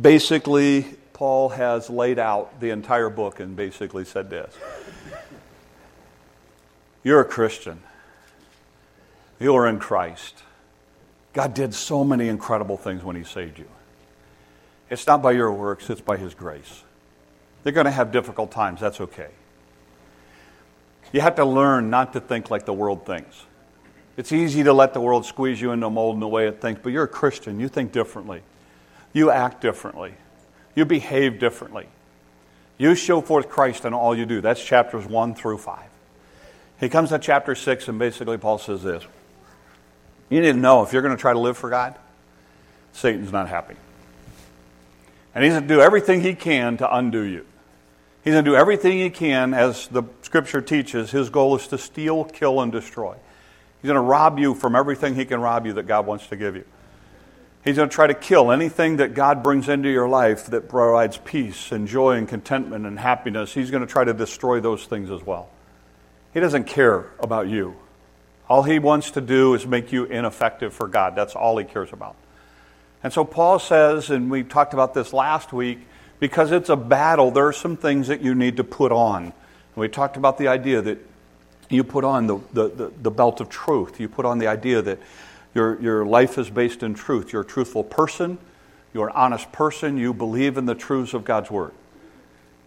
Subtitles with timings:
[0.00, 0.82] basically,
[1.12, 4.54] Paul has laid out the entire book and basically said this
[7.02, 7.80] You're a Christian,
[9.40, 10.42] you are in Christ.
[11.34, 13.68] God did so many incredible things when He saved you.
[14.90, 16.82] It's not by your works, it's by His grace.
[17.62, 19.28] They're going to have difficult times, that's okay.
[21.12, 23.44] You have to learn not to think like the world thinks.
[24.16, 26.60] It's easy to let the world squeeze you into a mold in the way it
[26.60, 27.60] thinks, but you're a Christian.
[27.60, 28.42] You think differently.
[29.12, 30.14] You act differently.
[30.74, 31.86] You behave differently.
[32.78, 34.40] You show forth Christ in all you do.
[34.40, 35.82] That's chapters 1 through 5.
[36.78, 39.02] He comes to chapter 6, and basically Paul says this
[40.30, 41.96] You need to know if you're going to try to live for God,
[42.92, 43.74] Satan's not happy.
[45.34, 47.44] And he's going to do everything he can to undo you.
[48.24, 51.10] He's going to do everything he can, as the scripture teaches.
[51.10, 53.14] His goal is to steal, kill, and destroy.
[53.80, 56.36] He's going to rob you from everything he can rob you that God wants to
[56.36, 56.64] give you.
[57.64, 61.18] He's going to try to kill anything that God brings into your life that provides
[61.18, 63.52] peace and joy and contentment and happiness.
[63.52, 65.48] He's going to try to destroy those things as well.
[66.32, 67.76] He doesn't care about you.
[68.48, 71.14] All he wants to do is make you ineffective for God.
[71.14, 72.16] That's all he cares about.
[73.02, 75.80] And so Paul says, and we talked about this last week,
[76.20, 79.24] because it's a battle, there are some things that you need to put on.
[79.24, 79.32] And
[79.76, 80.98] we talked about the idea that
[81.68, 84.00] you put on the, the, the, the belt of truth.
[84.00, 84.98] You put on the idea that
[85.54, 87.32] your, your life is based in truth.
[87.32, 88.38] You're a truthful person.
[88.94, 89.96] You're an honest person.
[89.96, 91.72] You believe in the truths of God's Word.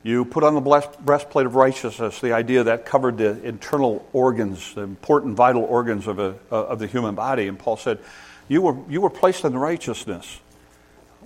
[0.04, 4.82] You put on the breastplate of righteousness, the idea that covered the internal organs, the
[4.82, 7.48] important vital organs of, a, of the human body.
[7.48, 8.00] And Paul said,
[8.48, 10.40] you were, you were placed in righteousness.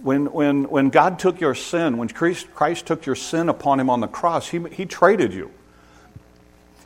[0.04, 3.90] When, when, when God took your sin, when Christ, Christ took your sin upon him
[3.90, 5.52] on the cross, he, he traded you.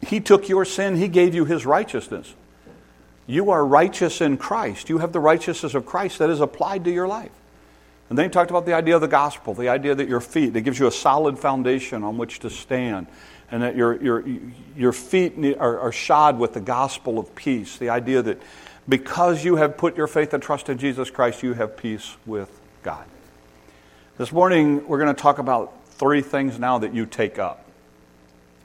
[0.02, 2.34] He took your sin, He gave you His righteousness.
[3.30, 4.90] You are righteous in Christ.
[4.90, 7.30] You have the righteousness of Christ that is applied to your life.
[8.10, 10.56] And then he talked about the idea of the gospel, the idea that your feet,
[10.56, 13.06] it gives you a solid foundation on which to stand,
[13.52, 14.24] and that your, your,
[14.76, 18.42] your feet are, are shod with the gospel of peace, the idea that
[18.88, 22.50] because you have put your faith and trust in Jesus Christ, you have peace with
[22.82, 23.06] God.
[24.18, 27.64] This morning, we're going to talk about three things now that you take up.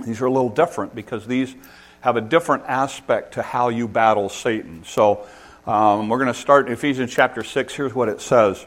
[0.06, 1.54] These are a little different because these
[2.04, 4.84] have a different aspect to how you battle Satan.
[4.84, 5.26] So
[5.66, 7.74] um, we're going to start in Ephesians chapter 6.
[7.74, 8.66] Here's what it says.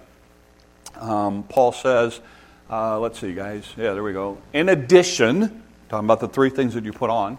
[0.95, 2.19] Um, Paul says,
[2.67, 3.71] uh, let's see, guys.
[3.77, 4.39] Yeah, there we go.
[4.53, 7.37] In addition, talking about the three things that you put on,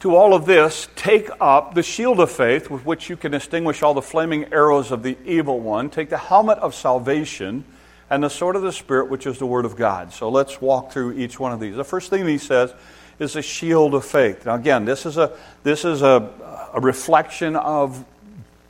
[0.00, 3.82] to all of this, take up the shield of faith with which you can extinguish
[3.82, 5.88] all the flaming arrows of the evil one.
[5.88, 7.64] Take the helmet of salvation
[8.10, 10.12] and the sword of the Spirit, which is the Word of God.
[10.12, 11.76] So let's walk through each one of these.
[11.76, 12.74] The first thing he says
[13.22, 14.44] is a shield of faith.
[14.44, 16.28] Now, again, this is a, this is a,
[16.74, 18.04] a reflection of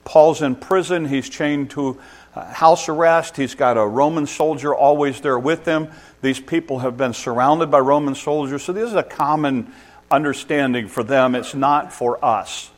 [0.05, 1.07] Paul's in prison.
[1.07, 1.99] He's chained to
[2.35, 3.37] house arrest.
[3.37, 5.89] He's got a Roman soldier always there with him.
[6.21, 8.63] These people have been surrounded by Roman soldiers.
[8.63, 9.73] So, this is a common
[10.11, 11.35] understanding for them.
[11.35, 12.71] It's not for us.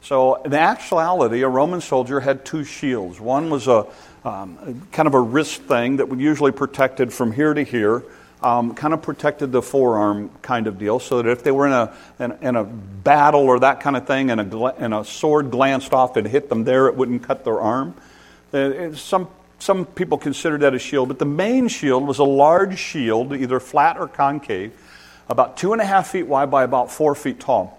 [0.00, 3.20] So, in actuality, a Roman soldier had two shields.
[3.20, 3.86] One was a
[4.24, 8.02] um, kind of a wrist thing that would usually protected from here to here,
[8.42, 11.72] um, kind of protected the forearm kind of deal, so that if they were in
[11.72, 15.50] a, in, in a battle or that kind of thing and a, and a sword
[15.50, 17.94] glanced off and hit them there, it wouldn't cut their arm.
[18.52, 19.28] Uh, some,
[19.58, 23.60] some people considered that a shield, but the main shield was a large shield, either
[23.60, 24.72] flat or concave,
[25.28, 27.78] about two and a half feet wide by about four feet tall.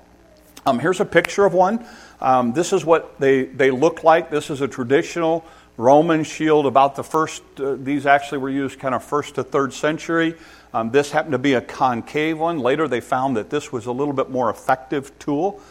[0.66, 1.86] Um, here's a picture of one.
[2.22, 4.30] Um, this is what they, they look like.
[4.30, 5.46] This is a traditional
[5.80, 9.72] Roman shield about the first, uh, these actually were used kind of first to third
[9.72, 10.36] century.
[10.74, 12.60] Um, this happened to be a concave one.
[12.60, 15.62] Later they found that this was a little bit more effective tool.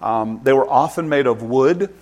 [0.00, 1.92] Um, they were often made of wood,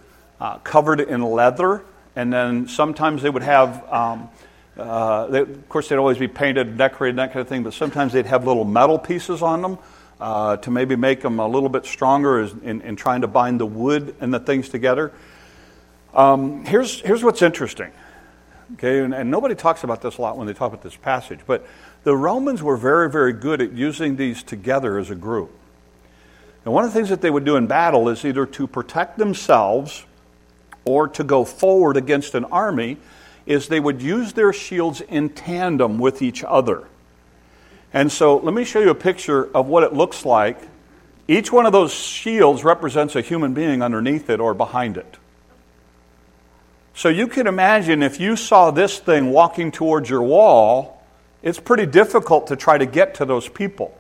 [0.41, 1.83] uh, covered in leather,
[2.15, 4.31] and then sometimes they would have, um,
[4.79, 8.13] uh, they, of course, they'd always be painted, decorated, that kind of thing, but sometimes
[8.13, 9.79] they'd have little metal pieces on them.
[10.19, 13.67] Uh, to maybe make them a little bit stronger in, in trying to bind the
[13.67, 15.13] wood and the things together.
[16.17, 17.93] Um, here's, here's what's interesting.
[18.75, 21.41] Okay, and, and nobody talks about this a lot when they talk about this passage,
[21.47, 21.65] but
[22.05, 25.51] the Romans were very, very good at using these together as a group.
[26.65, 29.19] And one of the things that they would do in battle is either to protect
[29.19, 30.07] themselves
[30.87, 32.97] or to go forward against an army,
[33.45, 36.89] is they would use their shields in tandem with each other.
[37.93, 40.59] And so let me show you a picture of what it looks like.
[41.29, 45.19] Each one of those shields represents a human being underneath it or behind it.
[46.97, 51.05] So you can imagine if you saw this thing walking towards your wall,
[51.43, 53.95] it's pretty difficult to try to get to those people.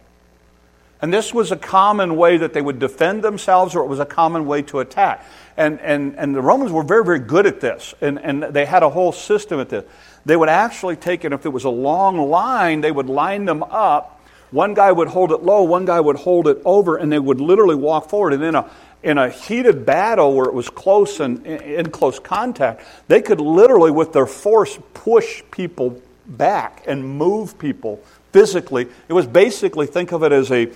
[1.02, 4.06] And this was a common way that they would defend themselves, or it was a
[4.06, 5.26] common way to attack.
[5.58, 8.82] And, and, and the Romans were very, very good at this, and, and they had
[8.82, 9.84] a whole system at this.
[10.24, 13.62] They would actually take it, if it was a long line, they would line them
[13.62, 14.15] up.
[14.50, 17.40] One guy would hold it low, one guy would hold it over, and they would
[17.40, 18.32] literally walk forward.
[18.32, 18.70] And in a,
[19.02, 23.90] in a heated battle where it was close and in close contact, they could literally,
[23.90, 28.02] with their force, push people back and move people
[28.32, 28.86] physically.
[29.08, 30.70] It was basically, think of it as a,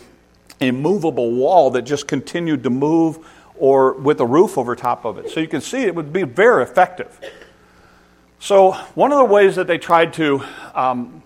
[0.61, 3.19] a movable wall that just continued to move
[3.57, 5.31] or with a roof over top of it.
[5.31, 7.21] So you can see it would be very effective.
[8.39, 10.43] So, one of the ways that they tried to
[10.75, 11.20] um,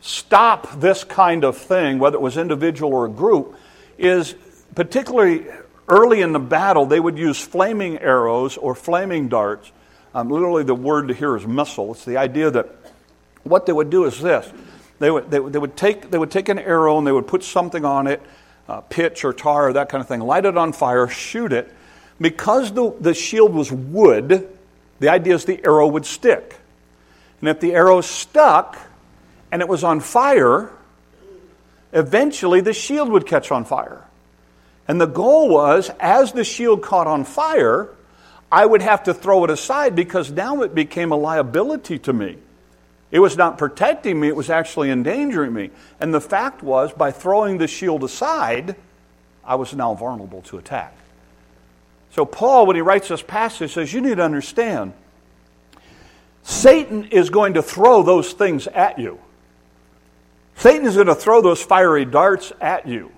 [0.00, 3.56] stop this kind of thing, whether it was individual or a group,
[3.98, 4.34] is
[4.74, 5.46] particularly
[5.88, 9.70] early in the battle, they would use flaming arrows or flaming darts.
[10.14, 11.92] Um, literally, the word to here is missile.
[11.92, 12.68] It's the idea that
[13.42, 14.50] what they would do is this
[14.98, 17.42] they would, they, they, would, take, they would take an arrow and they would put
[17.42, 18.22] something on it,
[18.68, 21.72] uh, pitch or tar or that kind of thing, light it on fire, shoot it.
[22.18, 24.48] Because the, the shield was wood,
[25.00, 26.56] the idea is the arrow would stick.
[27.40, 28.78] And if the arrow stuck
[29.56, 30.70] and it was on fire,
[31.90, 34.04] eventually the shield would catch on fire.
[34.86, 37.88] And the goal was, as the shield caught on fire,
[38.52, 42.36] I would have to throw it aside because now it became a liability to me.
[43.10, 45.70] It was not protecting me, it was actually endangering me.
[46.00, 48.76] And the fact was, by throwing the shield aside,
[49.42, 50.94] I was now vulnerable to attack.
[52.10, 54.92] So, Paul, when he writes this passage, says, You need to understand,
[56.42, 59.18] Satan is going to throw those things at you.
[60.56, 63.12] Satan is going to throw those fiery darts at you.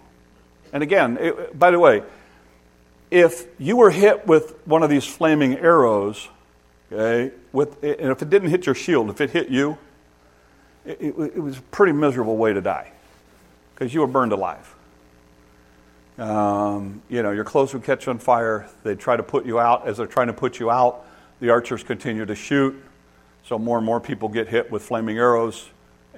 [0.72, 2.02] And again, it, by the way,
[3.10, 6.28] if you were hit with one of these flaming arrows,
[6.92, 9.78] okay, with, and if it didn't hit your shield, if it hit you,
[10.84, 12.92] it, it, it was a pretty miserable way to die
[13.74, 14.74] because you were burned alive.
[16.18, 18.68] Um, you know, your clothes would catch on fire.
[18.82, 19.86] They'd try to put you out.
[19.86, 21.06] As they're trying to put you out,
[21.40, 22.82] the archers continue to shoot.
[23.44, 25.68] So more and more people get hit with flaming arrows.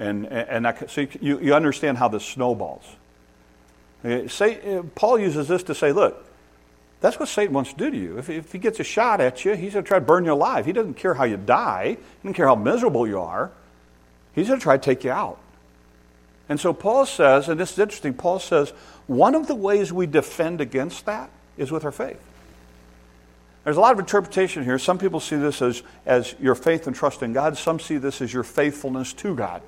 [0.01, 2.85] And, and, that, so you, you understand how this snowballs.
[4.03, 6.25] Uh, say, uh, Paul uses this to say, look,
[7.03, 8.19] that's what Satan wants to do to you.
[8.19, 10.33] If, if he gets a shot at you, he's going to try to burn you
[10.33, 10.65] alive.
[10.65, 13.53] He doesn't care how you die, he doesn't care how miserable you are.
[14.35, 15.39] He's going to try to take you out.
[16.49, 18.71] And so Paul says, and this is interesting, Paul says,
[19.07, 22.21] one of the ways we defend against that is with our faith.
[23.65, 24.79] There's a lot of interpretation here.
[24.79, 28.23] Some people see this as, as your faith and trust in God, some see this
[28.23, 29.63] as your faithfulness to God.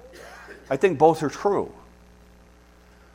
[0.73, 1.71] I think both are true.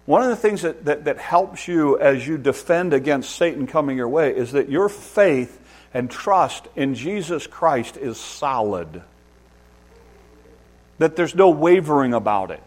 [0.05, 3.97] One of the things that, that, that, helps you as you defend against Satan coming
[3.97, 5.59] your way is that your faith
[5.91, 9.01] and trust in Jesus Christ is solid.
[10.99, 12.61] That there's no wavering about it.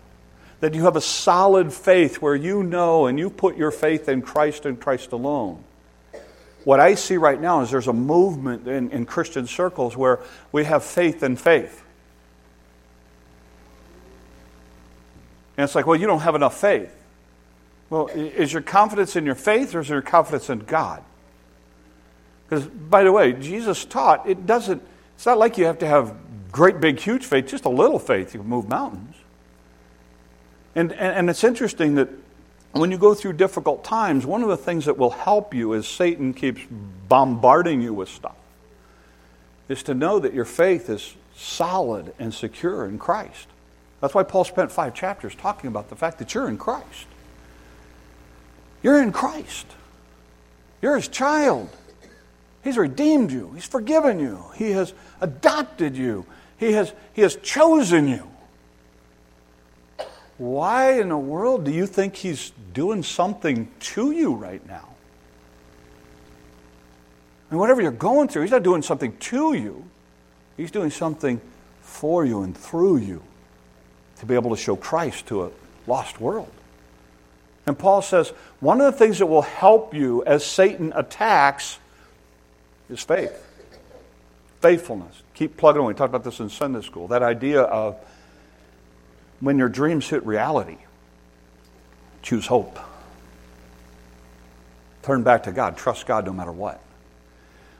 [0.58, 4.22] That you have a solid faith where you know and you put your faith in
[4.22, 5.62] Christ and Christ alone.
[6.64, 10.18] What I see right now is there's a movement in, in Christian circles where
[10.50, 11.84] we have faith in faith.
[15.60, 16.90] And it's like, well, you don't have enough faith.
[17.90, 21.04] Well, is your confidence in your faith or is your confidence in God?
[22.48, 24.82] Because, by the way, Jesus taught it doesn't,
[25.16, 26.14] it's not like you have to have
[26.50, 29.14] great, big, huge faith, just a little faith, you can move mountains.
[30.74, 32.08] And, and, and it's interesting that
[32.72, 35.86] when you go through difficult times, one of the things that will help you as
[35.86, 36.62] Satan keeps
[37.06, 38.36] bombarding you with stuff
[39.68, 43.48] is to know that your faith is solid and secure in Christ.
[44.00, 47.06] That's why Paul spent five chapters talking about the fact that you're in Christ.
[48.82, 49.66] You're in Christ.
[50.80, 51.68] You're his child.
[52.64, 53.52] He's redeemed you.
[53.54, 54.42] He's forgiven you.
[54.54, 56.24] He has adopted you.
[56.58, 58.26] He has, he has chosen you.
[60.38, 64.88] Why in the world do you think he's doing something to you right now?
[67.50, 69.84] And whatever you're going through, he's not doing something to you.
[70.56, 71.40] He's doing something
[71.82, 73.22] for you and through you
[74.20, 75.50] to be able to show Christ to a
[75.86, 76.50] lost world.
[77.66, 81.78] And Paul says one of the things that will help you as Satan attacks
[82.88, 83.46] is faith.
[84.60, 85.22] Faithfulness.
[85.34, 85.92] Keep plugging away.
[85.92, 87.08] We talked about this in Sunday school.
[87.08, 87.96] That idea of
[89.40, 90.76] when your dreams hit reality,
[92.22, 92.78] choose hope.
[95.02, 95.78] Turn back to God.
[95.78, 96.78] Trust God no matter what.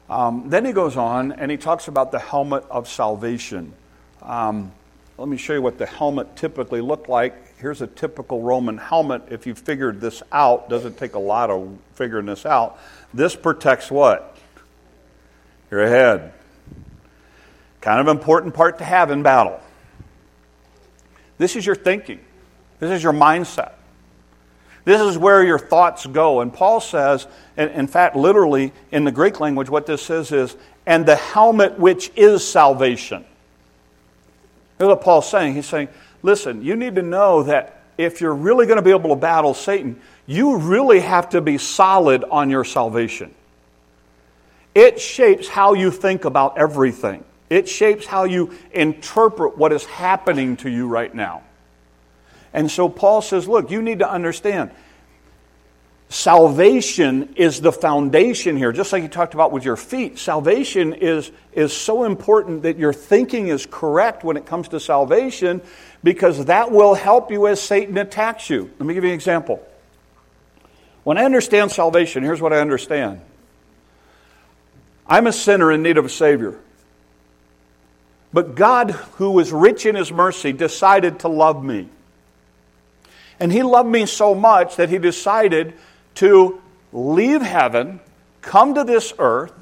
[0.09, 3.75] Um, then he goes on and he talks about the helmet of salvation.
[4.23, 4.73] Um,
[5.21, 7.59] let me show you what the helmet typically looked like.
[7.59, 9.25] Here's a typical Roman helmet.
[9.29, 12.79] If you figured this out, doesn't take a lot of figuring this out.
[13.13, 14.35] This protects what?
[15.71, 16.33] Your head.
[17.83, 19.61] Kind of important part to have in battle.
[21.37, 22.21] This is your thinking.
[22.79, 23.73] This is your mindset.
[24.87, 26.41] This is where your thoughts go.
[26.41, 27.27] And Paul says,
[27.59, 32.11] in fact, literally in the Greek language, what this says is, and the helmet which
[32.17, 33.27] is salvation.
[34.81, 35.57] Here's what Paul's saying.
[35.57, 35.89] He's saying,
[36.23, 39.53] listen, you need to know that if you're really going to be able to battle
[39.53, 43.35] Satan, you really have to be solid on your salvation.
[44.75, 47.25] It shapes how you think about everything.
[47.51, 51.43] It shapes how you interpret what is happening to you right now.
[52.55, 54.71] And so Paul says, look, you need to understand
[56.11, 58.73] salvation is the foundation here.
[58.73, 62.93] Just like you talked about with your feet, salvation is, is so important that your
[62.93, 65.63] thinking is correct when it comes to salvation
[66.03, 68.71] because that will help you as Satan attacks you.
[68.79, 69.65] Let me give you an example.
[71.05, 73.21] When I understand salvation, here's what I understand
[75.07, 76.59] I'm a sinner in need of a Savior.
[78.33, 81.89] But God, who was rich in His mercy, decided to love me.
[83.39, 85.75] And He loved me so much that He decided
[86.17, 86.61] to
[86.93, 88.01] leave heaven,
[88.43, 89.53] come to this earth,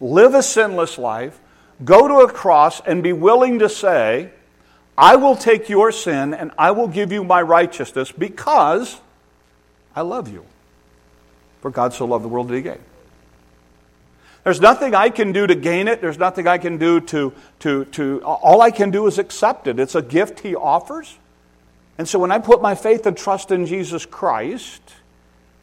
[0.00, 1.38] live a sinless life,
[1.84, 4.30] go to a cross, and be willing to say,
[4.96, 9.00] I will take your sin and I will give you my righteousness because
[9.94, 10.44] I love you.
[11.60, 12.80] For God so loved the world that He gave.
[14.44, 16.00] There's nothing I can do to gain it.
[16.00, 19.78] There's nothing I can do to, to, to, all I can do is accept it.
[19.78, 21.18] It's a gift He offers.
[21.98, 24.80] And so when I put my faith and trust in Jesus Christ,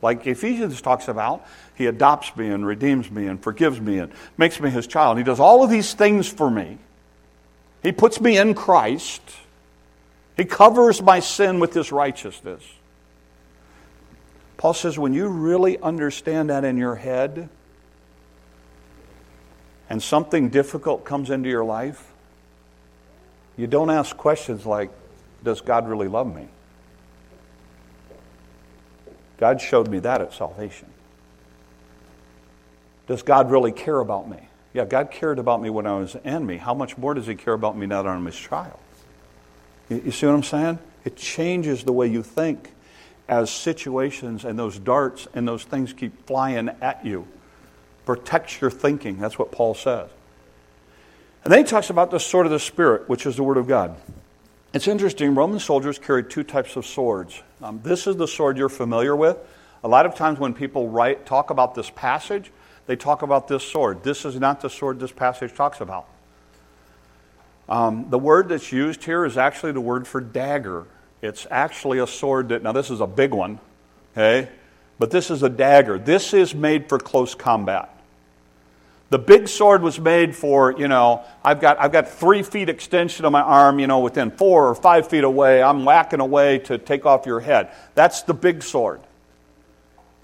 [0.05, 4.59] like Ephesians talks about, He adopts me and redeems me and forgives me and makes
[4.61, 5.17] me His child.
[5.17, 6.77] He does all of these things for me.
[7.81, 9.23] He puts me in Christ.
[10.37, 12.63] He covers my sin with His righteousness.
[14.57, 17.49] Paul says, when you really understand that in your head,
[19.89, 22.13] and something difficult comes into your life,
[23.57, 24.91] you don't ask questions like,
[25.43, 26.47] Does God really love me?
[29.37, 30.87] God showed me that at salvation.
[33.07, 34.39] Does God really care about me?
[34.73, 36.57] Yeah, God cared about me when I was in me.
[36.57, 38.79] How much more does He care about me now that I'm His child?
[39.89, 40.79] You see what I'm saying?
[41.03, 42.71] It changes the way you think
[43.27, 47.27] as situations and those darts and those things keep flying at you
[48.05, 49.17] protects your thinking.
[49.17, 50.09] That's what Paul says.
[51.43, 53.67] And then he talks about the sword of the Spirit, which is the Word of
[53.67, 53.95] God.
[54.75, 57.41] It's interesting, Roman soldiers carried two types of swords.
[57.61, 59.37] Um, this is the sword you're familiar with.
[59.85, 62.51] A lot of times when people write, talk about this passage,
[62.85, 64.03] they talk about this sword.
[64.03, 66.09] This is not the sword this passage talks about.
[67.69, 70.83] Um, the word that's used here is actually the word for dagger.
[71.21, 73.59] It's actually a sword that, now this is a big one,
[74.11, 74.49] okay?
[74.99, 75.97] But this is a dagger.
[75.97, 77.94] This is made for close combat.
[79.09, 83.25] The big sword was made for, you know, I've got, I've got three feet extension
[83.25, 85.61] of my arm, you know, within four or five feet away.
[85.61, 87.69] I'm whacking away to take off your head.
[87.93, 89.01] That's the big sword.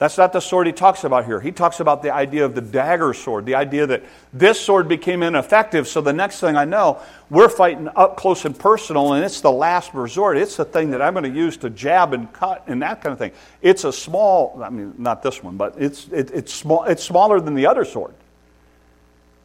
[0.01, 1.39] That's not the sword he talks about here.
[1.39, 4.01] He talks about the idea of the dagger sword, the idea that
[4.33, 8.57] this sword became ineffective, so the next thing I know, we're fighting up close and
[8.57, 10.37] personal, and it's the last resort.
[10.37, 13.13] It's the thing that I'm going to use to jab and cut and that kind
[13.13, 13.31] of thing.
[13.61, 17.39] It's a small, I mean, not this one, but it's, it, it's, small, it's smaller
[17.39, 18.15] than the other sword.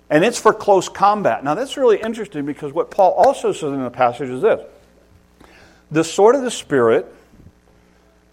[0.09, 1.43] And it's for close combat.
[1.43, 4.61] Now, that's really interesting because what Paul also says in the passage is this
[5.91, 7.13] the sword of the Spirit,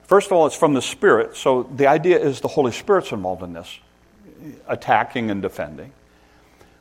[0.03, 1.35] first of all, it's from the Spirit.
[1.35, 3.79] So the idea is the Holy Spirit's involved in this,
[4.67, 5.91] attacking and defending,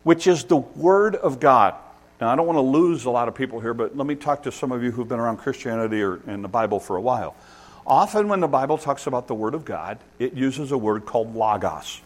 [0.02, 1.74] which is the Word of God.
[2.20, 4.44] Now, I don't want to lose a lot of people here, but let me talk
[4.44, 7.34] to some of you who've been around Christianity or in the Bible for a while.
[7.84, 11.34] Often, when the Bible talks about the Word of God, it uses a word called
[11.34, 12.00] logos.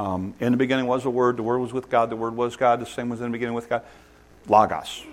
[0.00, 2.56] Um, in the beginning was the Word, the Word was with God, the Word was
[2.56, 3.82] God, the same was in the beginning with God.
[4.48, 5.04] Logos.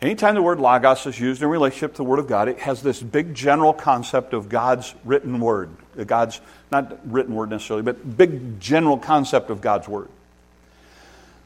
[0.00, 2.80] Anytime the word logos is used in relationship to the Word of God, it has
[2.80, 5.70] this big general concept of God's written Word.
[6.06, 6.40] God's,
[6.70, 10.08] not written Word necessarily, but big general concept of God's Word.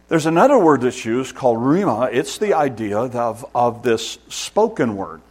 [0.09, 2.13] There's another word that's used called rhema.
[2.13, 5.23] It's the idea of, of this spoken word.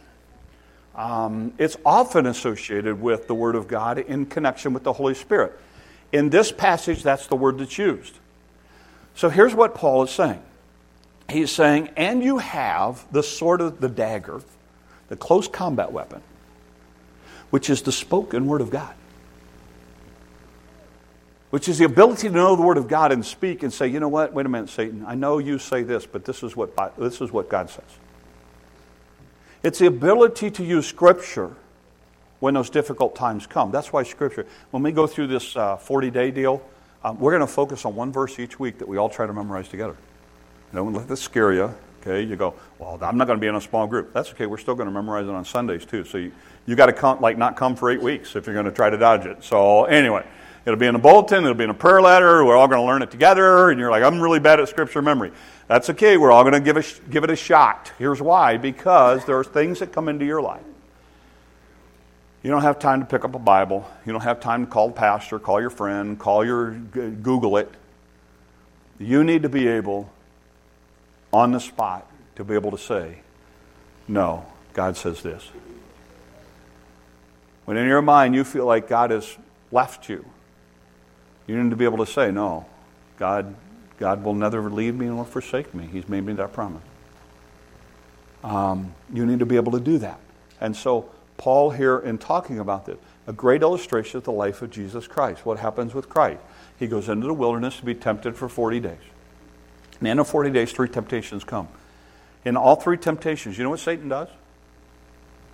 [0.96, 5.52] Um, it's often associated with the Word of God in connection with the Holy Spirit.
[6.12, 8.14] In this passage, that's the word that's used.
[9.14, 10.42] So here's what Paul is saying.
[11.28, 14.40] He's saying, and you have the sword of the dagger,
[15.08, 16.22] the close combat weapon,
[17.50, 18.94] which is the spoken word of God.
[21.50, 24.00] Which is the ability to know the word of God and speak and say, you
[24.00, 26.76] know what, wait a minute, Satan, I know you say this, but this is what,
[26.98, 27.84] this is what God says.
[29.62, 31.56] It's the ability to use Scripture
[32.40, 33.70] when those difficult times come.
[33.70, 36.62] That's why Scripture, when we go through this 40 uh, day deal,
[37.04, 39.32] um, we're going to focus on one verse each week that we all try to
[39.32, 39.96] memorize together.
[40.74, 41.74] Don't let this scare you.
[42.00, 44.12] Okay, you go, well, I'm not going to be in a small group.
[44.12, 44.46] That's okay.
[44.46, 46.04] We're still going to memorize it on Sundays too.
[46.04, 46.32] So you,
[46.64, 48.88] you got to come, like not come for eight weeks if you're going to try
[48.88, 49.42] to dodge it.
[49.42, 50.24] So anyway,
[50.64, 51.42] it'll be in a bulletin.
[51.42, 52.44] It'll be in a prayer letter.
[52.44, 53.70] We're all going to learn it together.
[53.70, 55.32] And you're like, I'm really bad at scripture memory.
[55.66, 56.16] That's okay.
[56.16, 57.92] We're all going to give, a, give it a shot.
[57.98, 60.62] Here's why: because there are things that come into your life.
[62.48, 63.86] You don't have time to pick up a Bible.
[64.06, 67.70] You don't have time to call the pastor, call your friend, call your Google it.
[68.98, 70.10] You need to be able
[71.30, 73.18] on the spot to be able to say,
[74.08, 75.46] No, God says this.
[77.66, 79.36] When in your mind you feel like God has
[79.70, 80.24] left you,
[81.46, 82.64] you need to be able to say, No,
[83.18, 83.54] God,
[83.98, 85.86] God will never leave me nor forsake me.
[85.86, 86.82] He's made me that promise.
[88.42, 90.18] Um, you need to be able to do that.
[90.62, 94.70] And so, Paul, here in talking about this, a great illustration of the life of
[94.70, 95.46] Jesus Christ.
[95.46, 96.40] What happens with Christ?
[96.78, 98.98] He goes into the wilderness to be tempted for 40 days.
[100.00, 101.68] In the 40 days, three temptations come.
[102.44, 104.28] In all three temptations, you know what Satan does?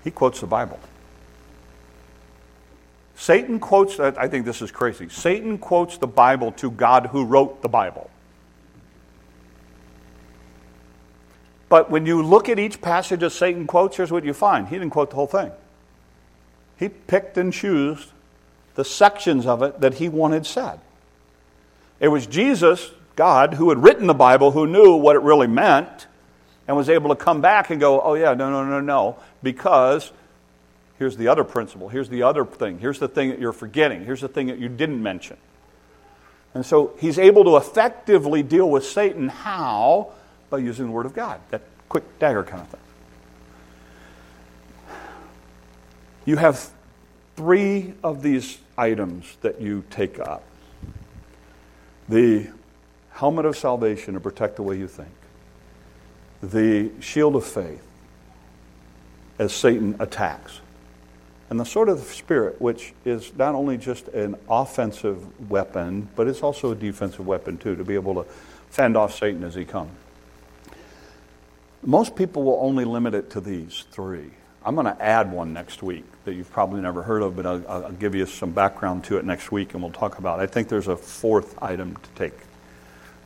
[0.02, 0.78] He quotes the Bible.
[3.16, 5.08] Satan quotes, I think this is crazy.
[5.08, 8.10] Satan quotes the Bible to God who wrote the Bible.
[11.68, 14.68] But when you look at each passage that Satan quotes, here's what you find.
[14.68, 15.52] He didn't quote the whole thing.
[16.78, 18.12] He picked and chose
[18.74, 20.80] the sections of it that he wanted said.
[22.00, 26.06] It was Jesus God, who had written the Bible, who knew what it really meant,
[26.66, 30.10] and was able to come back and go, oh, yeah, no, no, no, no, because
[30.98, 34.20] here's the other principle, here's the other thing, here's the thing that you're forgetting, here's
[34.20, 35.36] the thing that you didn't mention.
[36.54, 39.28] And so he's able to effectively deal with Satan.
[39.28, 40.12] How?
[40.50, 42.80] By using the Word of God, that quick dagger kind of thing.
[46.26, 46.70] You have
[47.36, 50.42] three of these items that you take up
[52.08, 52.48] the
[53.10, 55.12] helmet of salvation to protect the way you think,
[56.42, 57.82] the shield of faith
[59.38, 60.60] as Satan attacks,
[61.50, 66.26] and the sword of the Spirit, which is not only just an offensive weapon, but
[66.26, 68.30] it's also a defensive weapon too, to be able to
[68.70, 69.90] fend off Satan as he comes.
[71.82, 74.30] Most people will only limit it to these three.
[74.64, 77.68] I'm going to add one next week that you've probably never heard of, but I'll,
[77.68, 80.42] I'll, give you some background to it next week and we'll talk about it.
[80.42, 82.32] I think there's a fourth item to take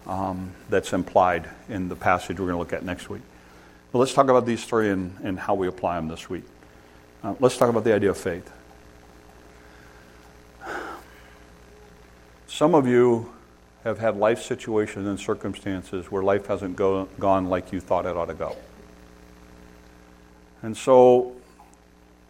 [0.08, 3.22] um, that's implied in the passage we're going to look at next week.
[3.92, 6.44] But let's talk about these three and, and how we apply them this week.
[7.22, 8.50] Uh, let's talk about the idea of faith.
[12.48, 13.32] Some of you
[13.84, 18.16] have had life situations and circumstances where life hasn't go, gone like you thought it
[18.16, 18.56] ought to go.
[20.62, 21.36] And so,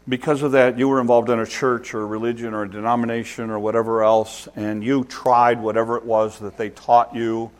[0.08, 3.50] because of that, you were involved in a church or a religion or a denomination
[3.50, 7.50] or whatever else, and you tried whatever it was that they taught you,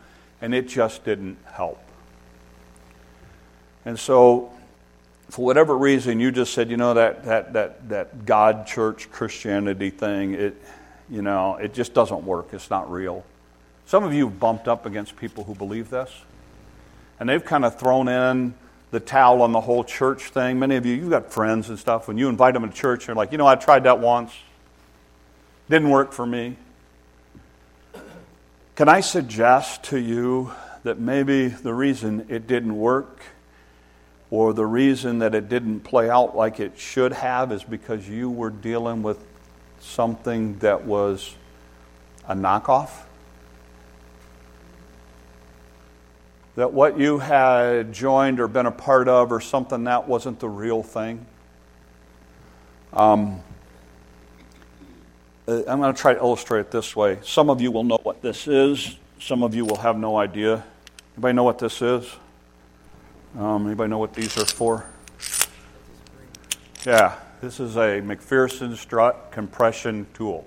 [0.41, 1.79] and it just didn't help.
[3.85, 4.51] And so,
[5.29, 9.91] for whatever reason, you just said, you know, that, that, that, that God, church, Christianity
[9.91, 10.55] thing, it,
[11.09, 12.49] you know, it just doesn't work.
[12.51, 13.23] It's not real.
[13.85, 16.11] Some of you have bumped up against people who believe this,
[17.19, 18.53] and they've kind of thrown in
[18.91, 20.59] the towel on the whole church thing.
[20.59, 22.07] Many of you, you've got friends and stuff.
[22.07, 24.33] When you invite them to church, they're like, you know, I tried that once,
[25.69, 26.57] didn't work for me.
[28.75, 30.51] Can I suggest to you
[30.83, 33.19] that maybe the reason it didn't work
[34.31, 38.29] or the reason that it didn't play out like it should have is because you
[38.29, 39.19] were dealing with
[39.81, 41.35] something that was
[42.27, 42.89] a knockoff?
[46.59, 50.49] That what you had joined or been a part of or something that wasn't the
[50.49, 51.25] real thing?
[52.91, 53.41] Um,
[55.47, 57.19] uh, I'm going to try to illustrate it this way.
[57.23, 58.97] Some of you will know what this is.
[59.21, 60.65] Some of you will have no idea.
[61.15, 62.13] Anybody know what this is?
[63.37, 64.85] Um, anybody know what these are for?
[66.85, 70.45] Yeah, this is a MacPherson strut compression tool.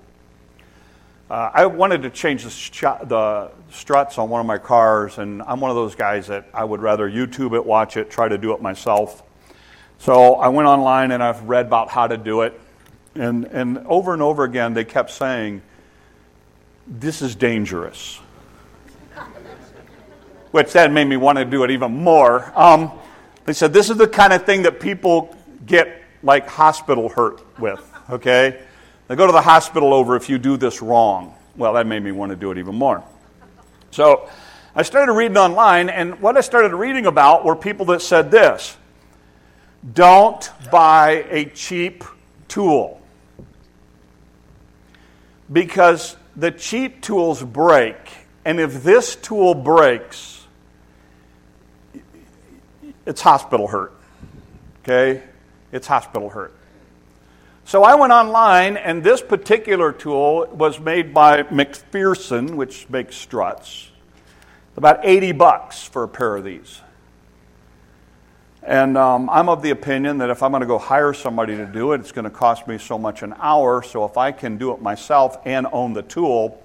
[1.33, 5.41] Uh, I wanted to change the, sh- the, struts on one of my cars, and
[5.41, 8.37] I'm one of those guys that I would rather YouTube it, watch it, try to
[8.37, 9.23] do it myself.
[9.97, 12.61] So I went online and I've read about how to do it.
[13.15, 15.63] And, and over and over again, they kept saying,
[16.85, 18.17] This is dangerous.
[20.51, 22.53] Which then made me want to do it even more.
[22.55, 22.91] Um,
[23.45, 27.83] they said, This is the kind of thing that people get like hospital hurt with,
[28.11, 28.61] okay?
[29.07, 31.35] They go to the hospital over if you do this wrong.
[31.55, 33.03] Well, that made me want to do it even more.
[33.91, 34.29] So
[34.75, 38.77] I started reading online, and what I started reading about were people that said this
[39.93, 42.03] Don't buy a cheap
[42.47, 43.01] tool
[45.51, 47.95] because the cheap tools break.
[48.45, 50.45] And if this tool breaks,
[53.05, 53.93] it's hospital hurt.
[54.81, 55.23] Okay?
[55.71, 56.53] It's hospital hurt.
[57.65, 63.89] So I went online, and this particular tool was made by MacPherson, which makes struts.
[64.75, 66.81] About 80 bucks for a pair of these.
[68.63, 71.65] And um, I'm of the opinion that if I'm going to go hire somebody to
[71.65, 73.81] do it, it's going to cost me so much an hour.
[73.83, 76.61] So if I can do it myself and own the tool,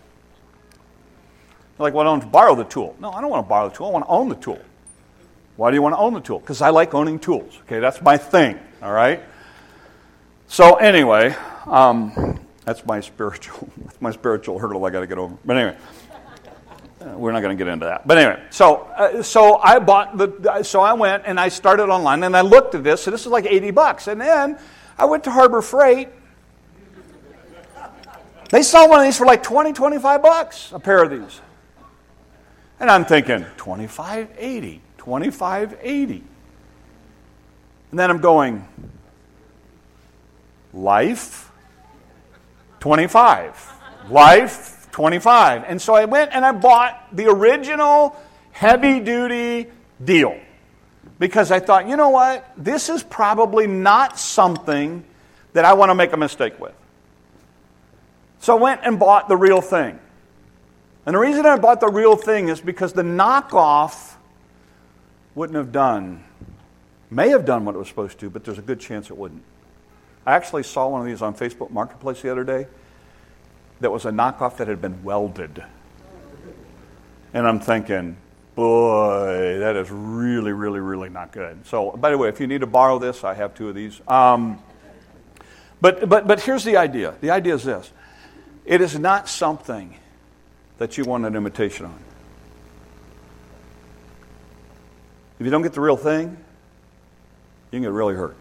[1.78, 2.96] like, well, I don't borrow the tool.
[3.00, 3.88] No, I don't want to borrow the tool.
[3.88, 4.60] I want to own the tool.
[5.56, 6.38] Why do you want to own the tool?
[6.38, 7.58] Because I like owning tools.
[7.62, 8.58] Okay, that's my thing.
[8.82, 9.20] All right.
[10.48, 15.36] So anyway, um, that's my spiritual, that's my spiritual hurdle I got to get over.
[15.44, 15.76] But anyway,
[17.02, 18.06] uh, we're not going to get into that.
[18.06, 22.22] But anyway, so uh, so I bought the, so I went and I started online
[22.24, 23.02] and I looked at this.
[23.02, 24.58] So this is like eighty bucks, and then
[24.98, 26.08] I went to Harbor Freight.
[28.50, 31.42] They sell one of these for like 20, 25 bucks, a pair of these.
[32.80, 36.24] And I'm thinking, 25, 80, 25, 80.
[37.90, 38.66] And then I'm going,
[40.78, 41.50] life
[42.80, 43.72] 25
[44.10, 48.16] life 25 and so i went and i bought the original
[48.52, 49.66] heavy duty
[50.04, 50.38] deal
[51.18, 52.50] because i thought you know what?
[52.56, 55.04] This is probably not something
[55.52, 56.74] that i want to make a mistake with.
[58.40, 59.98] So i went and bought the real thing.
[61.06, 64.14] And the reason i bought the real thing is because the knockoff
[65.34, 66.24] wouldn't have done
[67.10, 69.42] may have done what it was supposed to but there's a good chance it wouldn't
[70.28, 72.66] I actually saw one of these on Facebook Marketplace the other day
[73.80, 75.64] that was a knockoff that had been welded.
[77.32, 78.18] And I'm thinking,
[78.54, 81.66] boy, that is really, really, really not good.
[81.66, 84.02] So, by the way, if you need to borrow this, I have two of these.
[84.06, 84.62] Um,
[85.80, 87.90] but, but, but here's the idea the idea is this
[88.66, 89.96] it is not something
[90.76, 91.98] that you want an imitation on.
[95.40, 96.36] If you don't get the real thing,
[97.70, 98.36] you can get really hurt.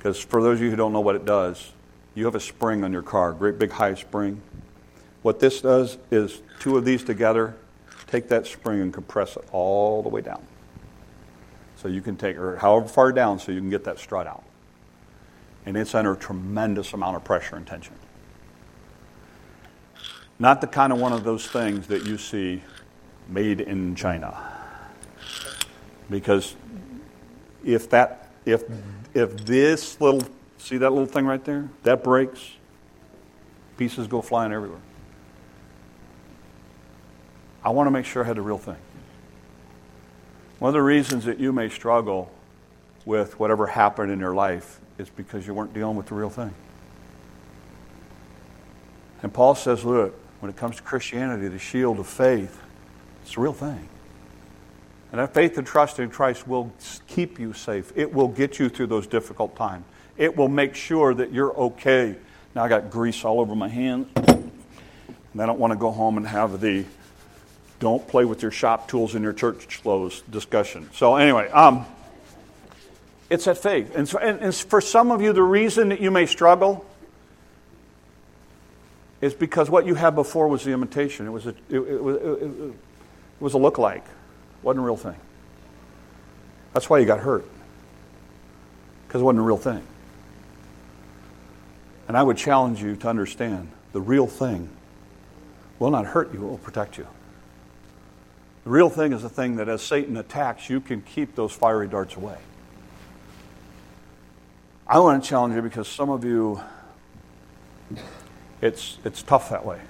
[0.00, 1.72] Because for those of you who don't know what it does,
[2.14, 4.40] you have a spring on your car, great big high spring.
[5.20, 7.54] What this does is two of these together
[8.06, 10.42] take that spring and compress it all the way down.
[11.76, 14.42] So you can take her however far down so you can get that strut out.
[15.66, 17.94] And it's under a tremendous amount of pressure and tension.
[20.38, 22.62] Not the kind of one of those things that you see
[23.28, 24.34] made in China.
[26.08, 26.56] Because
[27.62, 28.64] if that if
[29.14, 30.22] if this little,
[30.58, 31.68] see that little thing right there?
[31.82, 32.52] That breaks,
[33.76, 34.80] pieces go flying everywhere.
[37.64, 38.76] I want to make sure I had the real thing.
[40.58, 42.30] One of the reasons that you may struggle
[43.04, 46.54] with whatever happened in your life is because you weren't dealing with the real thing.
[49.22, 52.60] And Paul says, look, when it comes to Christianity, the shield of faith,
[53.22, 53.88] it's the real thing.
[55.10, 56.72] And that faith and trust in Christ will
[57.08, 57.92] keep you safe.
[57.96, 59.84] It will get you through those difficult times.
[60.16, 62.16] It will make sure that you're okay.
[62.54, 64.08] Now I got grease all over my hands.
[64.16, 66.84] And I don't want to go home and have the
[67.78, 70.90] don't play with your shop tools in your church clothes discussion.
[70.92, 71.86] So, anyway, um,
[73.30, 73.96] it's that faith.
[73.96, 76.84] And, so, and, and for some of you, the reason that you may struggle
[79.22, 81.26] is because what you had before was the imitation.
[81.26, 82.74] It was a, it, it, it, it
[83.40, 84.04] was a look-like.
[84.62, 85.16] Wasn't a real thing.
[86.72, 87.44] That's why you got hurt.
[89.06, 89.82] Because it wasn't a real thing.
[92.08, 94.68] And I would challenge you to understand the real thing
[95.78, 97.06] will not hurt you, it will protect you.
[98.64, 101.88] The real thing is the thing that as Satan attacks, you can keep those fiery
[101.88, 102.36] darts away.
[104.86, 106.60] I want to challenge you because some of you,
[108.60, 109.80] it's, it's tough that way.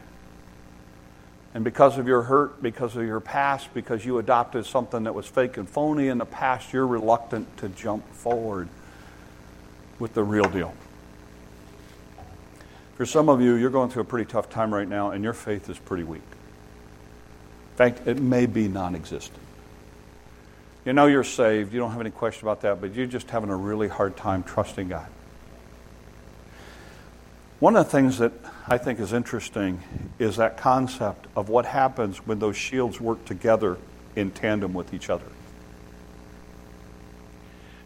[1.52, 5.26] And because of your hurt, because of your past, because you adopted something that was
[5.26, 8.68] fake and phony in the past, you're reluctant to jump forward
[9.98, 10.72] with the real deal.
[12.94, 15.32] For some of you, you're going through a pretty tough time right now, and your
[15.32, 16.22] faith is pretty weak.
[17.72, 19.40] In fact, it may be non existent.
[20.84, 23.50] You know you're saved, you don't have any question about that, but you're just having
[23.50, 25.06] a really hard time trusting God.
[27.60, 28.32] One of the things that
[28.66, 29.82] I think is interesting
[30.18, 33.76] is that concept of what happens when those shields work together
[34.16, 35.26] in tandem with each other.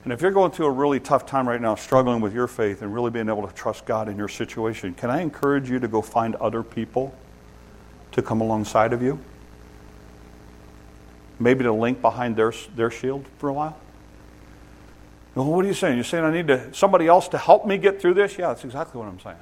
[0.04, 2.82] And if you're going through a really tough time right now, struggling with your faith
[2.82, 5.88] and really being able to trust God in your situation, can I encourage you to
[5.88, 7.12] go find other people
[8.12, 9.18] to come alongside of you?
[11.40, 13.76] Maybe to link behind their, their shield for a while?
[15.34, 15.96] Well, what are you saying?
[15.96, 18.38] You're saying I need to, somebody else to help me get through this?
[18.38, 19.36] Yeah, that's exactly what I'm saying.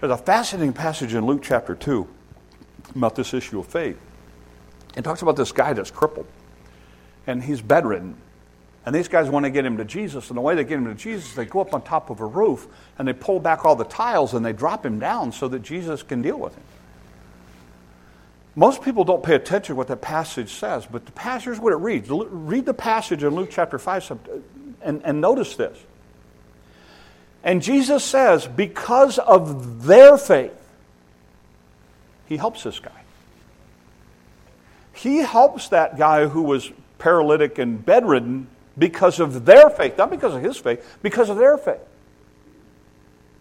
[0.00, 2.06] There's a fascinating passage in Luke chapter 2
[2.94, 3.98] about this issue of faith.
[4.96, 6.26] It talks about this guy that's crippled.
[7.26, 8.16] and he's bedridden.
[8.86, 10.84] And these guys want to get him to Jesus, and the way they get him
[10.84, 12.66] to Jesus, they go up on top of a roof
[12.98, 16.02] and they pull back all the tiles and they drop him down so that Jesus
[16.02, 16.62] can deal with him.
[18.56, 21.72] Most people don't pay attention to what that passage says, but the passage is what
[21.72, 22.08] it reads.
[22.10, 24.18] Read the passage in Luke chapter 5
[24.82, 25.78] and, and notice this.
[27.44, 30.56] And Jesus says, because of their faith,
[32.26, 32.90] he helps this guy.
[34.94, 40.34] He helps that guy who was paralytic and bedridden because of their faith, not because
[40.34, 41.80] of his faith, because of their faith.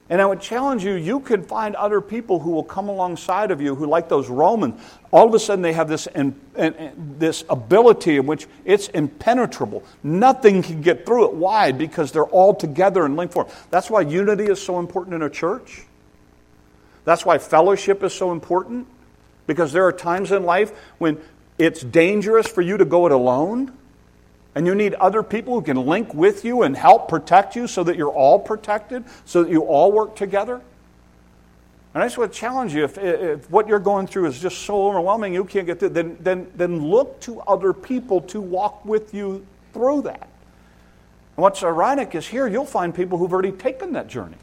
[0.09, 3.61] And I would challenge you, you can find other people who will come alongside of
[3.61, 4.79] you who, like those Romans,
[5.11, 8.89] all of a sudden they have this, in, in, in, this ability in which it's
[8.89, 9.83] impenetrable.
[10.03, 11.33] Nothing can get through it.
[11.33, 11.71] Why?
[11.71, 13.47] Because they're all together in linked form.
[13.71, 15.83] That's why unity is so important in a church.
[17.05, 18.87] That's why fellowship is so important.
[19.47, 21.19] Because there are times in life when
[21.57, 23.77] it's dangerous for you to go it alone.
[24.55, 27.83] And you need other people who can link with you and help protect you so
[27.83, 30.61] that you're all protected, so that you all work together.
[31.93, 34.59] And I just want to challenge you if, if what you're going through is just
[34.59, 38.83] so overwhelming you can't get through, then, then, then look to other people to walk
[38.85, 40.27] with you through that.
[41.35, 44.37] And what's ironic is here you'll find people who've already taken that journey.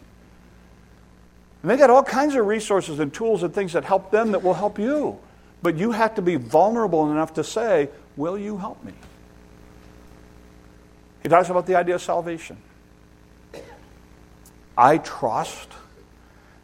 [1.63, 4.43] And they got all kinds of resources and tools and things that help them that
[4.43, 5.19] will help you.
[5.63, 8.93] But you have to be vulnerable enough to say, Will you help me?
[11.23, 12.57] He talks about the idea of salvation.
[14.77, 15.69] I trust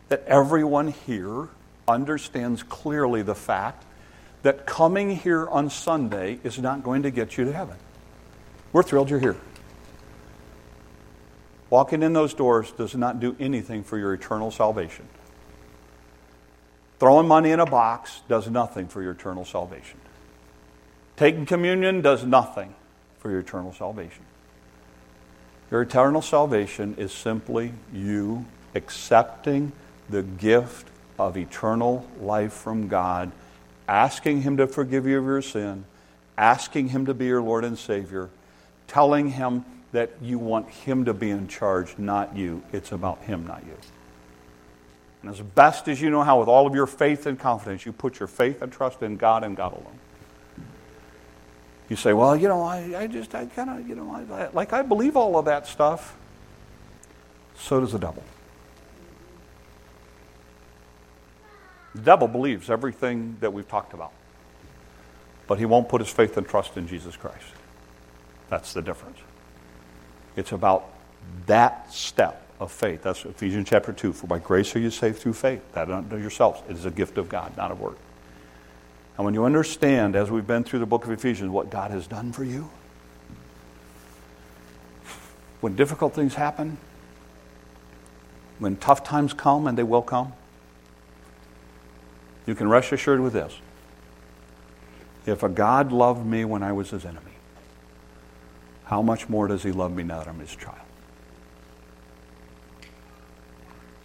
[0.09, 1.49] that everyone here
[1.89, 3.85] understands clearly the fact
[4.43, 7.77] that coming here on Sunday is not going to get you to heaven.
[8.73, 9.37] We're thrilled you're here.
[11.69, 15.09] Walking in those doors does not do anything for your eternal salvation.
[16.99, 19.99] Throwing money in a box does nothing for your eternal salvation.
[21.17, 22.75] Taking communion does nothing
[23.19, 24.26] for your eternal salvation.
[25.71, 29.73] Your eternal salvation is simply you accepting
[30.09, 33.33] the gift of eternal life from God,
[33.89, 35.85] asking Him to forgive you of your sin,
[36.39, 38.29] asking Him to be your Lord and Savior,
[38.87, 42.63] telling Him that you want Him to be in charge, not you.
[42.73, 43.77] It's about Him, not you.
[45.23, 47.93] And as best as you know how, with all of your faith and confidence, you
[47.93, 49.99] put your faith and trust in God and God alone.
[51.89, 54.73] You say, well, you know, I, I just, I kind of, you know, I, like
[54.73, 56.17] I believe all of that stuff.
[57.59, 58.23] So does the devil.
[61.95, 64.13] The devil believes everything that we've talked about,
[65.47, 67.47] but he won't put his faith and trust in Jesus Christ.
[68.51, 69.19] That's the difference.
[70.37, 70.91] It's about
[71.47, 73.03] that step of faith.
[73.03, 74.13] That's Ephesians chapter 2.
[74.13, 75.63] For by grace are you saved through faith.
[75.73, 76.61] That unto yourselves.
[76.69, 77.97] It is a gift of God, not a work.
[79.17, 82.07] And when you understand, as we've been through the book of Ephesians, what God has
[82.07, 82.71] done for you,
[85.61, 86.77] when difficult things happen,
[88.59, 90.33] when tough times come, and they will come,
[92.47, 93.59] you can rest assured with this.
[95.25, 97.33] If a God loved me when I was his enemy,
[98.85, 100.77] how much more does he love me now that I'm his child?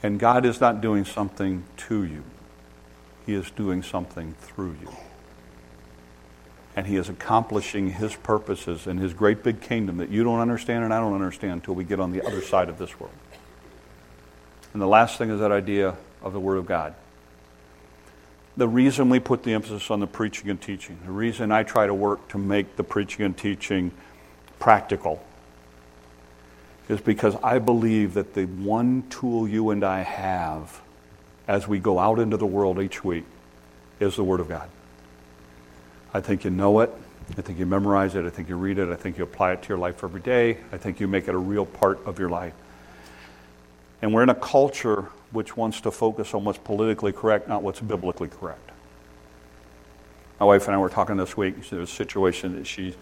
[0.01, 2.23] And God is not doing something to you.
[3.31, 4.93] He is doing something through you.
[6.75, 10.83] And He is accomplishing His purposes in His great big kingdom that you don't understand
[10.83, 13.13] and I don't understand until we get on the other side of this world.
[14.73, 16.93] And the last thing is that idea of the Word of God.
[18.57, 21.87] The reason we put the emphasis on the preaching and teaching, the reason I try
[21.87, 23.93] to work to make the preaching and teaching
[24.59, 25.23] practical,
[26.89, 30.81] is because I believe that the one tool you and I have
[31.47, 33.25] as we go out into the world each week
[33.99, 34.69] is the Word of God.
[36.13, 36.91] I think you know it.
[37.37, 38.25] I think you memorize it.
[38.25, 38.89] I think you read it.
[38.89, 40.57] I think you apply it to your life every day.
[40.71, 42.53] I think you make it a real part of your life.
[44.01, 47.79] And we're in a culture which wants to focus on what's politically correct, not what's
[47.79, 48.71] biblically correct.
[50.39, 51.69] My wife and I were talking this week.
[51.69, 52.95] There's a situation that she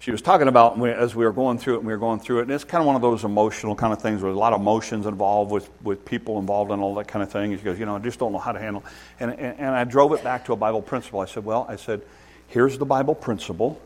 [0.00, 2.38] she was talking about as we were going through it and we were going through
[2.38, 2.42] it.
[2.42, 4.60] And it's kind of one of those emotional kind of things with a lot of
[4.60, 7.56] emotions involved with, with people involved and all that kind of thing.
[7.56, 8.84] She goes, you know, I just don't know how to handle
[9.18, 11.20] and, and, and I drove it back to a Bible principle.
[11.20, 12.02] I said, well, I said,
[12.46, 13.80] here's the Bible principle.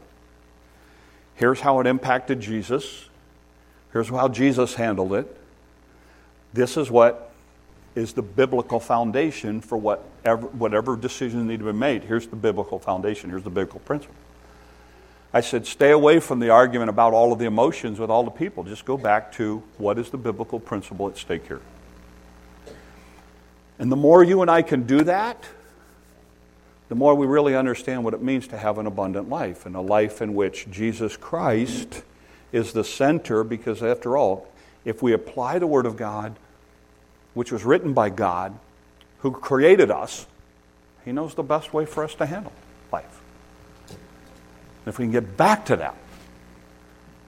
[1.34, 3.08] Here's how it impacted Jesus.
[3.92, 5.34] Here's how Jesus handled it.
[6.52, 7.30] This is what
[7.94, 12.04] is the biblical foundation for whatever, whatever decision need to be made.
[12.04, 13.30] Here's the biblical foundation.
[13.30, 14.14] Here's the biblical principle.
[15.34, 18.30] I said, stay away from the argument about all of the emotions with all the
[18.30, 18.64] people.
[18.64, 21.62] Just go back to what is the biblical principle at stake here.
[23.78, 25.42] And the more you and I can do that,
[26.90, 29.80] the more we really understand what it means to have an abundant life and a
[29.80, 32.02] life in which Jesus Christ
[32.52, 34.46] is the center, because after all,
[34.84, 36.36] if we apply the Word of God,
[37.32, 38.58] which was written by God,
[39.20, 40.26] who created us,
[41.06, 42.52] He knows the best way for us to handle
[42.92, 43.21] life.
[44.84, 45.96] And if we can get back to that,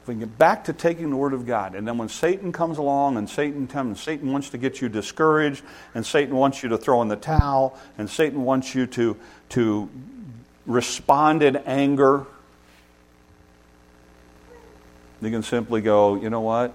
[0.03, 2.53] if we can get back to taking the Word of God, and then when Satan
[2.53, 5.63] comes along and Satan comes, Satan wants to get you discouraged,
[5.95, 9.17] and Satan wants you to throw in the towel, and Satan wants you to,
[9.51, 9.89] to
[10.67, 12.27] respond in anger,
[15.23, 16.75] you can simply go, you know what?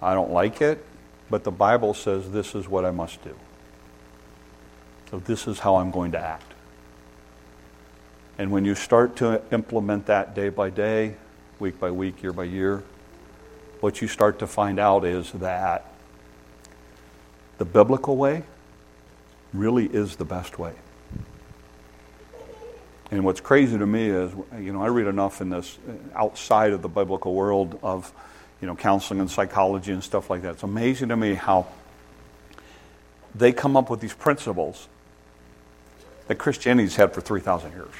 [0.00, 0.84] I don't like it,
[1.30, 3.36] but the Bible says this is what I must do.
[5.10, 6.51] So this is how I'm going to act.
[8.38, 11.16] And when you start to implement that day by day,
[11.58, 12.82] week by week, year by year,
[13.80, 15.86] what you start to find out is that
[17.58, 18.44] the biblical way
[19.52, 20.72] really is the best way.
[23.10, 26.72] And what's crazy to me is, you know, I read enough in this uh, outside
[26.72, 28.10] of the biblical world of,
[28.62, 30.52] you know, counseling and psychology and stuff like that.
[30.52, 31.66] It's amazing to me how
[33.34, 34.88] they come up with these principles
[36.28, 37.92] that Christianity's had for 3,000 years.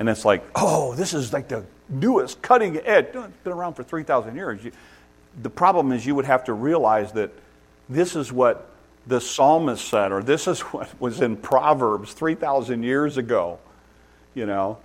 [0.00, 3.08] And it's like, oh, this is like the newest cutting edge.
[3.14, 4.64] It's been around for 3,000 years.
[4.64, 4.72] You,
[5.42, 7.30] the problem is you would have to realize that
[7.86, 8.66] this is what
[9.06, 13.58] the psalmist said, or this is what was in Proverbs 3,000 years ago,
[14.34, 14.78] you know.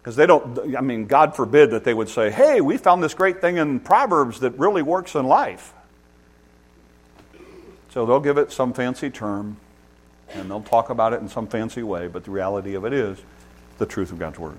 [0.00, 3.14] Because they don't, I mean, God forbid that they would say, hey, we found this
[3.14, 5.74] great thing in Proverbs that really works in life.
[7.90, 9.58] So they'll give it some fancy term
[10.30, 13.18] and they'll talk about it in some fancy way, but the reality of it is
[13.78, 14.56] the truth of God's Word.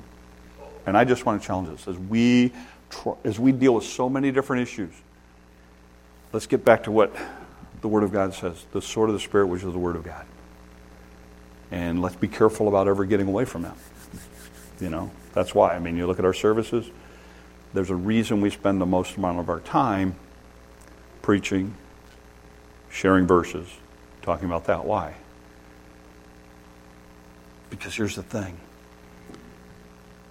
[0.85, 2.51] And I just want to challenge us as we,
[3.23, 4.91] as we deal with so many different issues,
[6.31, 7.15] let's get back to what
[7.81, 10.03] the Word of God says the sword of the Spirit, which is the Word of
[10.03, 10.25] God.
[11.71, 13.77] And let's be careful about ever getting away from that.
[14.79, 15.75] You know, that's why.
[15.75, 16.89] I mean, you look at our services,
[17.73, 20.15] there's a reason we spend the most amount of our time
[21.21, 21.73] preaching,
[22.89, 23.67] sharing verses,
[24.21, 24.85] talking about that.
[24.85, 25.15] Why?
[27.69, 28.57] Because here's the thing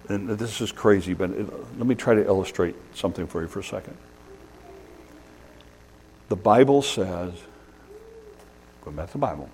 [0.09, 3.59] and this is crazy, but it, let me try to illustrate something for you for
[3.59, 3.97] a second.
[6.29, 7.33] The Bible says,
[8.83, 9.49] going back to the Bible,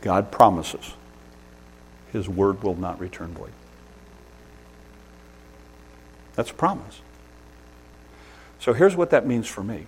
[0.00, 0.92] God promises
[2.12, 3.52] his word will not return void.
[6.34, 7.00] That's a promise.
[8.60, 9.86] So here's what that means for me.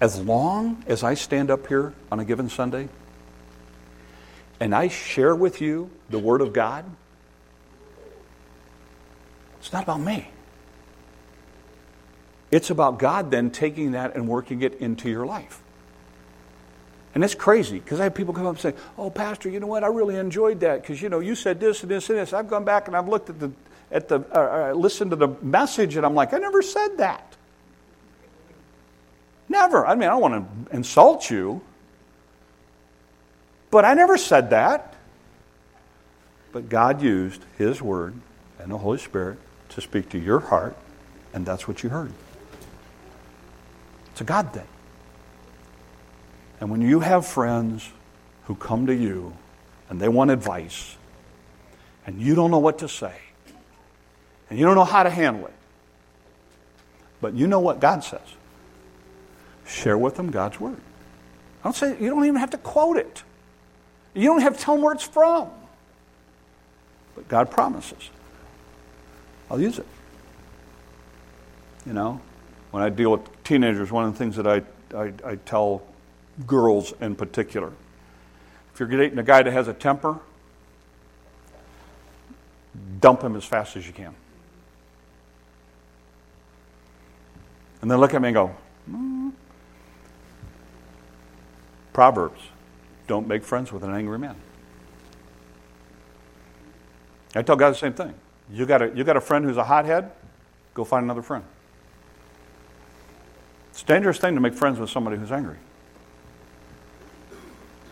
[0.00, 2.88] As long as I stand up here on a given Sunday
[4.58, 6.84] and I share with you the Word of God,
[9.62, 10.28] it's not about me.
[12.50, 15.62] It's about God then taking that and working it into your life.
[17.14, 19.68] And it's crazy because I have people come up and say, Oh, Pastor, you know
[19.68, 19.84] what?
[19.84, 22.32] I really enjoyed that because, you know, you said this and this and this.
[22.32, 23.52] I've gone back and I've looked at the,
[23.92, 27.36] at the uh, uh, listened to the message and I'm like, I never said that.
[29.48, 29.86] Never.
[29.86, 31.60] I mean, I don't want to insult you,
[33.70, 34.96] but I never said that.
[36.50, 38.14] But God used His Word
[38.58, 39.38] and the Holy Spirit
[39.74, 40.76] to speak to your heart,
[41.32, 42.12] and that's what you heard.
[44.12, 44.66] It's a God thing.
[46.60, 47.90] And when you have friends
[48.44, 49.34] who come to you
[49.88, 50.96] and they want advice,
[52.06, 53.14] and you don't know what to say,
[54.50, 55.54] and you don't know how to handle it,
[57.20, 58.20] but you know what God says,
[59.66, 60.80] share with them God's word.
[61.60, 63.22] I don't say you don't even have to quote it.
[64.14, 65.48] You don't have to tell them where it's from.
[67.14, 68.10] But God promises.
[69.50, 69.86] I'll use it.
[71.86, 72.20] You know,
[72.70, 74.62] when I deal with teenagers, one of the things that I,
[74.96, 75.82] I, I tell
[76.46, 77.72] girls in particular
[78.72, 80.18] if you're dating a guy that has a temper,
[83.00, 84.14] dump him as fast as you can.
[87.82, 88.56] And then look at me and go,
[88.90, 89.32] mm.
[91.92, 92.40] Proverbs
[93.06, 94.36] don't make friends with an angry man.
[97.34, 98.14] I tell guys the same thing.
[98.52, 100.10] You got a, you got a friend who's a hothead?
[100.74, 101.44] Go find another friend.
[103.70, 105.56] It's a dangerous thing to make friends with somebody who's angry.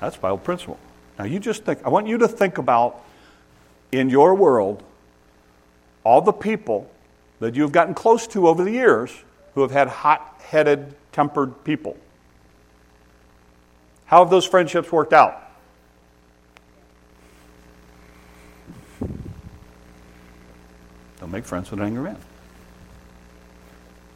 [0.01, 0.79] That's Bible principle.
[1.19, 3.03] Now you just think, I want you to think about
[3.91, 4.83] in your world
[6.05, 6.91] all the people
[7.41, 9.11] that you've gotten close to over the years
[9.55, 11.97] who have had hot headed, tempered people.
[14.05, 15.50] How have those friendships worked out?
[21.31, 22.17] Don't make friends with an angry man.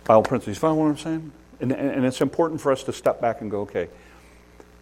[0.02, 0.56] Bible principles.
[0.56, 1.32] You follow what I'm saying?
[1.60, 3.88] And, and it's important for us to step back and go, okay,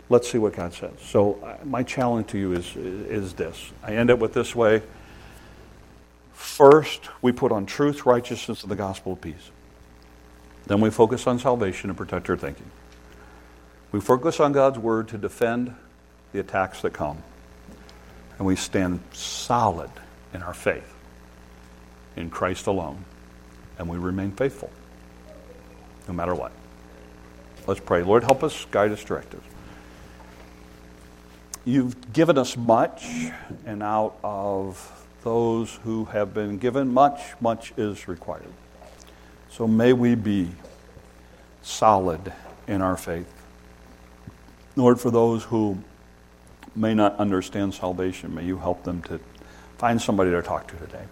[0.08, 0.92] let's see what God says.
[1.02, 3.70] So, uh, my challenge to you is, is this.
[3.82, 4.80] I end up with this way.
[6.32, 9.50] First, we put on truth, righteousness, and the gospel of peace.
[10.66, 12.70] Then we focus on salvation and protect our thinking.
[13.90, 15.74] We focus on God's word to defend
[16.32, 17.22] the attacks that come.
[18.38, 19.90] And we stand solid
[20.32, 20.92] in our faith
[22.16, 23.04] in Christ alone.
[23.78, 24.70] And we remain faithful
[26.06, 26.52] no matter what.
[27.66, 28.02] Let's pray.
[28.02, 29.40] Lord, help us, guide us, direct us.
[31.64, 33.04] You've given us much,
[33.64, 38.52] and out of those who have been given much, much is required.
[39.50, 40.50] So may we be
[41.62, 42.32] solid
[42.66, 43.32] in our faith.
[44.74, 45.78] Lord, for those who
[46.74, 49.20] may not understand salvation, may you help them to
[49.78, 51.04] find somebody to talk to today.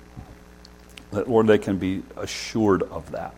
[1.12, 3.34] That, Lord, they can be assured of that.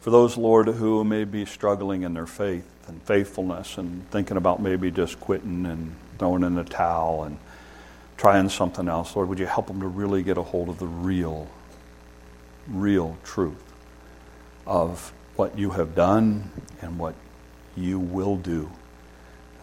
[0.00, 4.60] For those, Lord, who may be struggling in their faith and faithfulness and thinking about
[4.60, 7.38] maybe just quitting and throwing in the towel and
[8.16, 10.86] trying something else, Lord, would you help them to really get a hold of the
[10.86, 11.48] real,
[12.68, 13.72] real truth
[14.66, 16.50] of what you have done
[16.80, 17.14] and what
[17.76, 18.70] you will do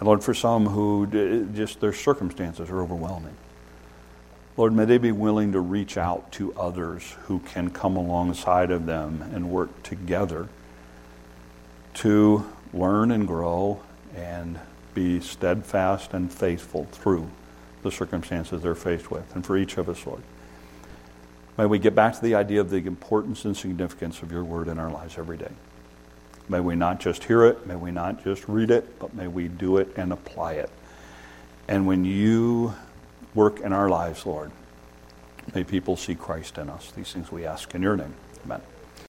[0.01, 1.05] and Lord, for some who
[1.53, 3.35] just their circumstances are overwhelming,
[4.57, 8.85] Lord, may they be willing to reach out to others who can come alongside of
[8.85, 10.49] them and work together
[11.95, 13.81] to learn and grow
[14.15, 14.59] and
[14.93, 17.29] be steadfast and faithful through
[17.83, 19.35] the circumstances they're faced with.
[19.35, 20.21] And for each of us, Lord,
[21.57, 24.67] may we get back to the idea of the importance and significance of your word
[24.67, 25.51] in our lives every day.
[26.49, 29.47] May we not just hear it, may we not just read it, but may we
[29.47, 30.69] do it and apply it.
[31.69, 32.73] And when you
[33.33, 34.51] work in our lives, Lord,
[35.53, 36.91] may people see Christ in us.
[36.91, 38.13] These things we ask in your name.